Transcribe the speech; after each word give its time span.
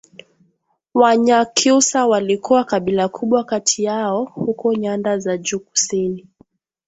Wanyakyusa 0.93 2.07
walikuwa 2.07 2.63
kabila 2.63 3.07
kubwa 3.07 3.43
kati 3.43 3.83
yao 3.83 4.23
huko 4.25 4.73
nyanda 4.73 5.17
za 5.17 5.37
juu 5.37 5.59
kusini 5.59 6.27